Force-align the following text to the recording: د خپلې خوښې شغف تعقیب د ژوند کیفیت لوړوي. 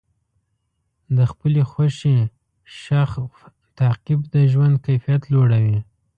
د 1.17 1.19
خپلې 1.31 1.61
خوښې 1.71 2.17
شغف 2.81 3.33
تعقیب 3.77 4.19
د 4.33 4.35
ژوند 4.51 4.75
کیفیت 4.85 5.21
لوړوي. 5.33 5.79